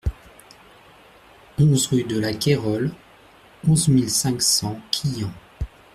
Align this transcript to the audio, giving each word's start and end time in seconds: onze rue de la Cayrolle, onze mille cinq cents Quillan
onze 1.59 1.85
rue 1.85 2.03
de 2.03 2.17
la 2.19 2.33
Cayrolle, 2.33 2.91
onze 3.67 3.87
mille 3.87 4.09
cinq 4.09 4.41
cents 4.41 4.79
Quillan 4.89 5.29